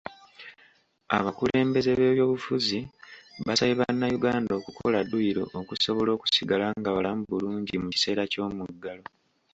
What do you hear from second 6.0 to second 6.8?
okusigala